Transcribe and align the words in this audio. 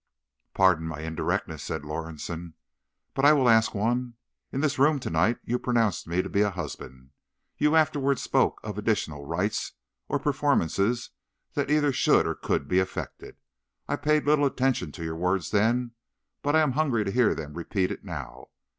"Pardon 0.55 0.87
my 0.87 1.01
indirectness," 1.01 1.61
said 1.61 1.85
Lorison; 1.85 2.55
"I 3.15 3.33
will 3.33 3.47
ask 3.47 3.75
one. 3.75 4.15
In 4.51 4.61
this 4.61 4.79
room 4.79 4.97
to 4.99 5.11
night 5.11 5.37
you 5.45 5.59
pronounced 5.59 6.07
me 6.07 6.23
to 6.23 6.27
be 6.27 6.41
a 6.41 6.49
husband. 6.49 7.11
You 7.59 7.75
afterward 7.75 8.17
spoke 8.17 8.59
of 8.63 8.79
additional 8.79 9.27
rites 9.27 9.73
or 10.07 10.17
performances 10.17 11.11
that 11.53 11.69
either 11.69 11.91
should 11.93 12.25
or 12.25 12.33
could 12.33 12.67
be 12.67 12.79
effected. 12.79 13.35
I 13.87 13.95
paid 13.95 14.25
little 14.25 14.47
attention 14.47 14.91
to 14.93 15.03
your 15.03 15.17
words 15.17 15.51
then, 15.51 15.91
but 16.41 16.55
I 16.55 16.61
am 16.61 16.71
hungry 16.71 17.05
to 17.05 17.11
hear 17.11 17.35
them 17.35 17.53
repeated 17.53 18.03
now. 18.03 18.47